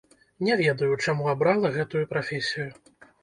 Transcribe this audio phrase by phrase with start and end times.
[0.45, 2.67] Не ведаю, чаму абрала гэтую прафесію.